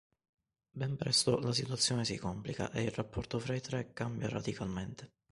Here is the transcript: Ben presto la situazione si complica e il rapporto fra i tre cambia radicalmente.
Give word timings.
Ben 0.71 0.95
presto 0.97 1.37
la 1.37 1.53
situazione 1.53 2.05
si 2.05 2.17
complica 2.17 2.71
e 2.71 2.81
il 2.81 2.89
rapporto 2.89 3.37
fra 3.37 3.53
i 3.53 3.61
tre 3.61 3.93
cambia 3.93 4.29
radicalmente. 4.29 5.11